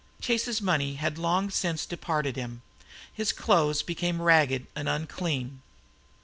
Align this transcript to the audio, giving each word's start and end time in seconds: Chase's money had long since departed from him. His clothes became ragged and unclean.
Chase's 0.19 0.63
money 0.63 0.95
had 0.95 1.19
long 1.19 1.51
since 1.51 1.85
departed 1.85 2.33
from 2.33 2.41
him. 2.41 2.61
His 3.13 3.31
clothes 3.31 3.83
became 3.83 4.19
ragged 4.19 4.65
and 4.75 4.89
unclean. 4.89 5.61